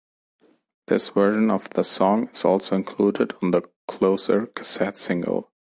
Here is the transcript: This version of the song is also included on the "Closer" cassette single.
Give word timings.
This 0.87 1.09
version 1.09 1.51
of 1.51 1.69
the 1.69 1.83
song 1.83 2.29
is 2.33 2.43
also 2.43 2.75
included 2.75 3.35
on 3.43 3.51
the 3.51 3.61
"Closer" 3.87 4.47
cassette 4.47 4.97
single. 4.97 5.51